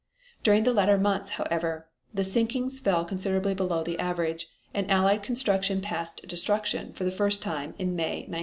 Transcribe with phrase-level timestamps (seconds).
[0.41, 5.79] During the latter months, however, the sinkings fell considerably below the average, and allied construction
[5.79, 8.39] passed destruction for the first time in May, 1918.